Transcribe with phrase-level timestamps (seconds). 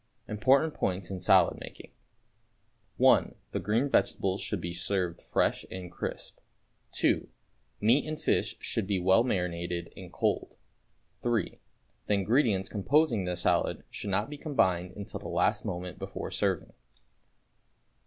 [0.27, 1.91] =Important Points in Salad Making.=
[2.97, 6.39] (1) The green vegetables should be served fresh and crisp.
[6.93, 7.29] (2)
[7.81, 10.55] Meat and fish should be well marinated and cold.
[11.21, 11.59] (3)
[12.07, 16.73] The ingredients composing the salad should not be combined until the last moment before serving.